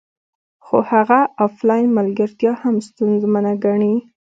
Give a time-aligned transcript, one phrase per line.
[0.65, 3.95] خو هغه افلاین ملګرتیا هم ستونزمنه ګڼي